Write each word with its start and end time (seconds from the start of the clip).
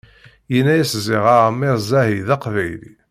Yenna-yas 0.53 0.93
ziɣ 1.05 1.25
Ɛmer 1.47 1.75
Zzahi 1.85 2.19
d 2.27 2.29
aqbayli! 2.35 2.91